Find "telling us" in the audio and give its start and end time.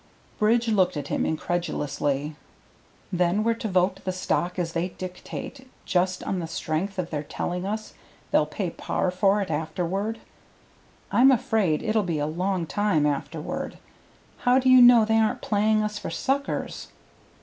7.21-7.93